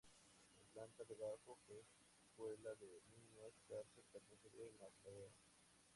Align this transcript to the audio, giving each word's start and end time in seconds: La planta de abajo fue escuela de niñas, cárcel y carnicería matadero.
La 0.57 0.65
planta 0.65 1.03
de 1.03 1.13
abajo 1.13 1.59
fue 1.67 1.79
escuela 2.09 2.73
de 2.79 3.03
niñas, 3.11 3.53
cárcel 3.69 4.03
y 4.03 4.11
carnicería 4.11 4.71
matadero. 4.79 5.29